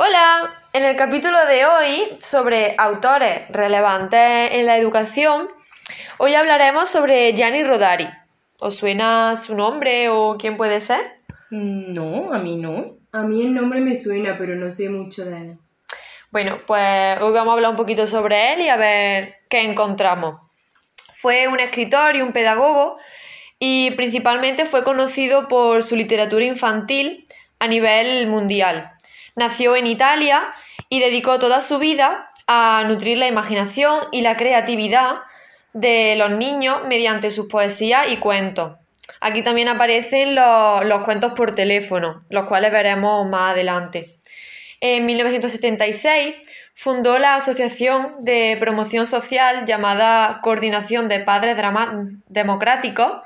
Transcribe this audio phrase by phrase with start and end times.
[0.00, 5.48] Hola, en el capítulo de hoy sobre autores relevantes en la educación,
[6.18, 8.06] hoy hablaremos sobre Gianni Rodari.
[8.60, 11.00] ¿Os suena su nombre o quién puede ser?
[11.50, 12.94] Mm, No, a mí no.
[13.10, 15.58] A mí el nombre me suena, pero no sé mucho de él.
[16.30, 20.36] Bueno, pues hoy vamos a hablar un poquito sobre él y a ver qué encontramos.
[21.12, 22.98] Fue un escritor y un pedagogo
[23.58, 27.26] y principalmente fue conocido por su literatura infantil
[27.58, 28.92] a nivel mundial.
[29.38, 30.52] Nació en Italia
[30.88, 35.20] y dedicó toda su vida a nutrir la imaginación y la creatividad
[35.72, 38.72] de los niños mediante sus poesías y cuentos.
[39.20, 44.16] Aquí también aparecen los, los cuentos por teléfono, los cuales veremos más adelante.
[44.80, 46.34] En 1976
[46.74, 51.56] fundó la Asociación de Promoción Social llamada Coordinación de Padres
[52.26, 53.22] Democráticos,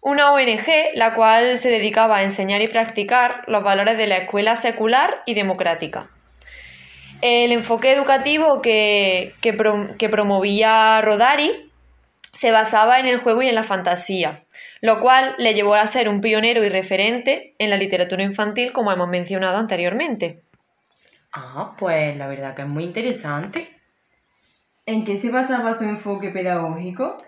[0.00, 4.56] una ONG la cual se dedicaba a enseñar y practicar los valores de la escuela
[4.56, 6.10] secular y democrática.
[7.22, 11.70] El enfoque educativo que, que pro- que promovía Rodari
[12.32, 14.44] se basaba en el juego y en la fantasía,
[14.80, 18.92] lo cual le llevó a ser un pionero y referente en la literatura infantil, como
[18.92, 20.40] hemos mencionado anteriormente.
[21.32, 23.76] Ah, pues la verdad que es muy interesante.
[24.86, 27.22] ¿En qué se basaba su enfoque pedagógico?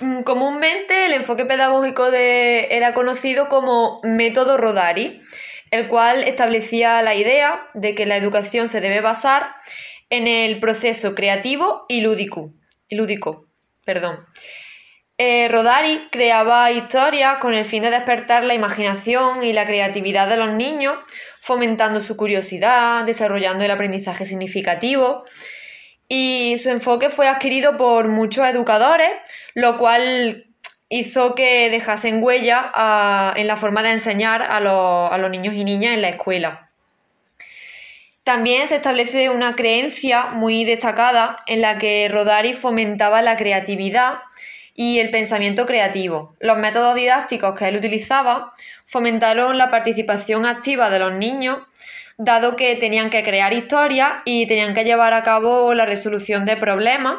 [0.00, 5.22] Mm, Comúnmente el enfoque pedagógico de- era conocido como método Rodari,
[5.70, 9.54] el cual establecía la idea de que la educación se debe basar
[10.10, 12.52] en el proceso creativo y lúdico.
[12.90, 13.46] lúdico
[13.84, 14.24] perdón.
[15.18, 20.36] Eh, Rodari creaba historias con el fin de despertar la imaginación y la creatividad de
[20.36, 20.96] los niños,
[21.40, 25.24] fomentando su curiosidad, desarrollando el aprendizaje significativo.
[26.08, 29.10] Y su enfoque fue adquirido por muchos educadores,
[29.54, 30.46] lo cual
[30.88, 35.64] hizo que dejasen huella ah, en la forma de enseñar a a los niños y
[35.64, 36.70] niñas en la escuela.
[38.24, 44.20] También se establece una creencia muy destacada en la que Rodari fomentaba la creatividad
[44.74, 46.34] y el pensamiento creativo.
[46.40, 48.54] Los métodos didácticos que él utilizaba
[48.86, 51.58] fomentaron la participación activa de los niños,
[52.18, 56.56] dado que tenían que crear historias y tenían que llevar a cabo la resolución de
[56.56, 57.16] problemas,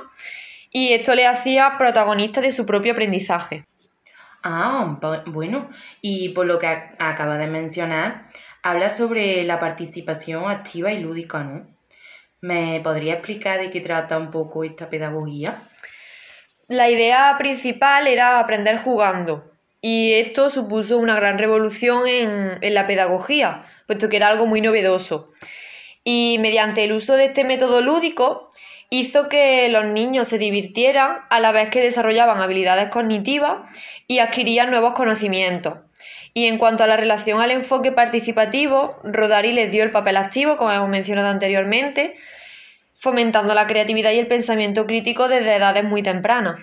[0.71, 3.63] y esto le hacía protagonistas de su propio aprendizaje.
[4.43, 5.69] Ah, bu- bueno,
[6.01, 8.27] y por lo que ac- acaba de mencionar,
[8.61, 11.67] habla sobre la participación activa y lúdica, ¿no?
[12.41, 15.55] ¿Me podría explicar de qué trata un poco esta pedagogía?
[16.67, 19.51] La idea principal era aprender jugando,
[19.87, 24.59] y esto supuso una gran revolución en, en la pedagogía, puesto que era algo muy
[24.59, 25.31] novedoso.
[26.03, 28.49] Y mediante el uso de este método lúdico,
[28.89, 33.59] hizo que los niños se divirtieran a la vez que desarrollaban habilidades cognitivas
[34.07, 35.75] y adquirían nuevos conocimientos.
[36.33, 40.57] Y en cuanto a la relación al enfoque participativo, Rodari les dio el papel activo,
[40.57, 42.15] como hemos mencionado anteriormente,
[42.95, 46.59] fomentando la creatividad y el pensamiento crítico desde edades muy tempranas.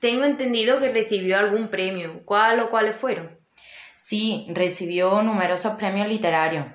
[0.00, 2.22] Tengo entendido que recibió algún premio.
[2.24, 3.36] ¿Cuál o cuáles fueron?
[3.96, 6.66] Sí, recibió numerosos premios literarios,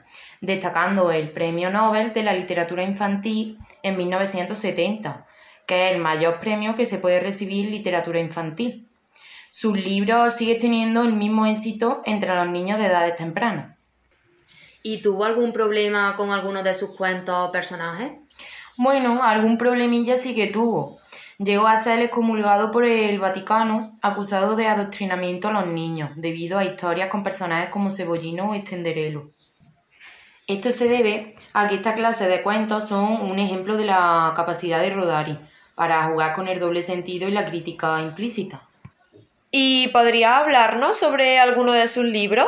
[0.42, 5.26] destacando el Premio Nobel de la Literatura Infantil en 1970,
[5.66, 8.88] que es el mayor premio que se puede recibir en literatura infantil.
[9.50, 13.78] Sus libros siguen teniendo el mismo éxito entre los niños de edades tempranas.
[14.84, 18.12] ¿Y tuvo algún problema con alguno de sus cuentos o personajes?
[18.76, 21.00] Bueno, algún problemilla sí que tuvo.
[21.44, 26.64] Llegó a ser excomulgado por el Vaticano, acusado de adoctrinamiento a los niños, debido a
[26.64, 29.30] historias con personajes como Cebollino o Estenderelo.
[30.48, 34.80] Esto se debe a que esta clase de cuentos son un ejemplo de la capacidad
[34.80, 35.38] de Rodari
[35.76, 38.62] para jugar con el doble sentido y la crítica implícita.
[39.52, 42.48] ¿Y podría hablarnos sobre alguno de sus libros?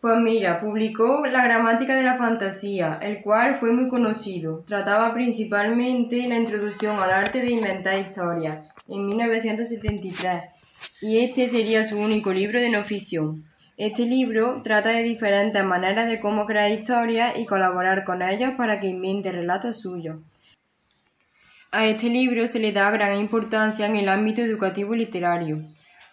[0.00, 4.62] Pues mira, publicó La gramática de la fantasía, el cual fue muy conocido.
[4.66, 8.58] Trataba principalmente la introducción al arte de inventar historias,
[8.88, 10.42] en 1973,
[11.00, 13.44] y este sería su único libro de no ficción.
[13.78, 18.80] Este libro trata de diferentes maneras de cómo crear historias y colaborar con ellos para
[18.80, 20.16] que inventen relatos suyos.
[21.72, 25.60] A este libro se le da gran importancia en el ámbito educativo y literario,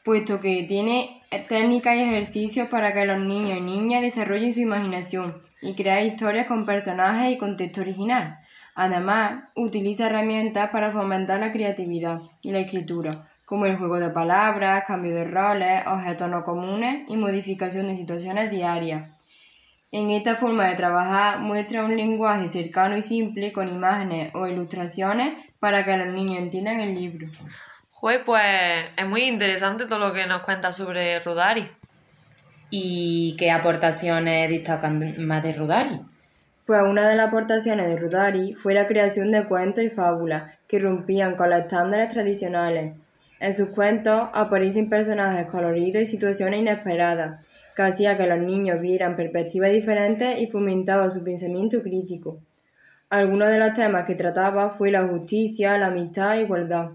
[0.04, 5.36] puesto que tiene técnicas y ejercicios para que los niños y niñas desarrollen su imaginación
[5.62, 8.38] y crear historias con personajes y contexto original.
[8.76, 14.84] Además, utiliza herramientas para fomentar la creatividad y la escritura, como el juego de palabras,
[14.86, 19.10] cambio de roles, objetos no comunes y modificación de situaciones diarias.
[19.92, 25.34] En esta forma de trabajar muestra un lenguaje cercano y simple con imágenes o ilustraciones
[25.60, 27.28] para que los niños entiendan el libro.
[28.04, 28.44] Joder, pues
[28.98, 31.64] es muy interesante todo lo que nos cuenta sobre Rodari.
[32.70, 36.02] ¿Y qué aportaciones destacan más de Rodari?
[36.66, 40.80] Pues una de las aportaciones de Rodari fue la creación de cuentos y fábulas que
[40.80, 42.94] rompían con los estándares tradicionales.
[43.40, 49.16] En sus cuentos aparecen personajes coloridos y situaciones inesperadas, que hacía que los niños vieran
[49.16, 52.42] perspectivas diferentes y fomentaba su pensamiento crítico.
[53.10, 56.90] Algunos de los temas que trataba fue la justicia, la amistad e igualdad.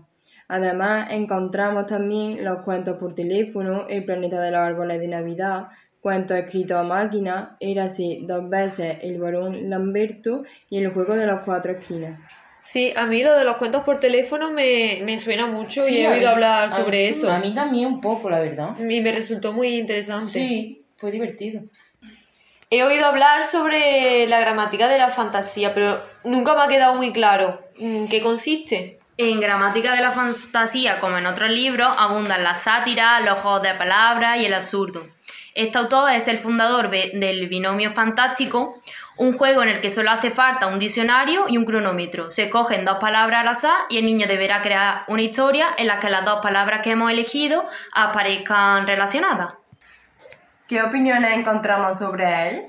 [0.49, 5.69] Además, encontramos también los cuentos por teléfono, El planeta de los árboles de Navidad,
[6.01, 11.41] cuentos escritos a máquina, Érase dos veces el varón Lamberto y el juego de las
[11.45, 12.19] cuatro esquinas.
[12.63, 16.09] Sí, a mí lo de los cuentos por teléfono me, me suena mucho y he
[16.09, 17.31] oído mí- hablar a- sobre eso.
[17.31, 18.71] A mí también un poco, la verdad.
[18.79, 20.27] Y me resultó muy interesante.
[20.27, 21.63] Sí, fue divertido.
[22.71, 27.13] He oído hablar sobre la gramática de la fantasía, pero nunca me ha quedado muy
[27.13, 28.98] claro en qué consiste.
[29.21, 33.75] En Gramática de la Fantasía, como en otros libros, abundan la sátira, los juegos de
[33.75, 35.09] palabras y el absurdo.
[35.57, 38.81] Este autor es el fundador de- del binomio fantástico,
[39.17, 42.31] un juego en el que solo hace falta un diccionario y un cronómetro.
[42.31, 45.99] Se cogen dos palabras al azar y el niño deberá crear una historia en la
[45.99, 49.55] que las dos palabras que hemos elegido aparezcan relacionadas.
[50.69, 52.67] ¿Qué opiniones encontramos sobre él?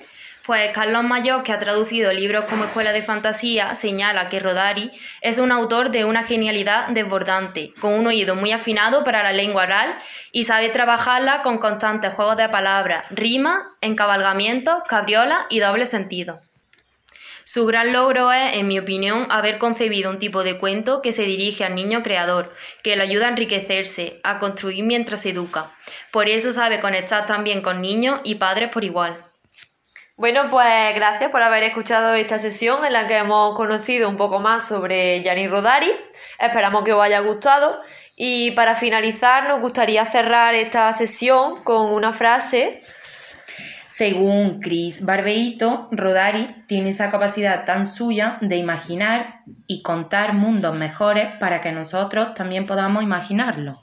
[0.50, 4.90] Pues Carlos Mayor, que ha traducido libros como Escuela de Fantasía, señala que Rodari
[5.22, 9.66] es un autor de una genialidad desbordante, con un oído muy afinado para la lengua
[9.66, 10.00] oral
[10.32, 16.42] y sabe trabajarla con constantes juegos de palabras, rimas, encabalgamientos, cabriolas y doble sentido.
[17.44, 21.26] Su gran logro es, en mi opinión, haber concebido un tipo de cuento que se
[21.26, 25.76] dirige al niño creador, que lo ayuda a enriquecerse, a construir mientras se educa.
[26.10, 29.29] Por eso sabe conectar también con niños y padres por igual.
[30.20, 34.42] Bueno, pues gracias por haber escuchado esta sesión en la que hemos conocido un poco
[34.42, 35.90] más sobre Gianni Rodari.
[36.38, 37.80] Esperamos que os haya gustado.
[38.18, 42.82] Y para finalizar, nos gustaría cerrar esta sesión con una frase.
[43.88, 51.32] Según Chris Barbeito, Rodari tiene esa capacidad tan suya de imaginar y contar mundos mejores
[51.38, 53.82] para que nosotros también podamos imaginarlo.